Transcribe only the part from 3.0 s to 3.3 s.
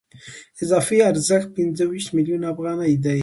دی